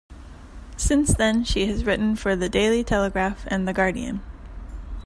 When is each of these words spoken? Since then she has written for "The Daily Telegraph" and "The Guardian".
Since 0.77 1.13
then 1.13 1.43
she 1.43 1.67
has 1.67 1.85
written 1.85 2.15
for 2.15 2.35
"The 2.35 2.49
Daily 2.49 2.83
Telegraph" 2.83 3.45
and 3.49 3.67
"The 3.67 3.73
Guardian". 3.73 4.23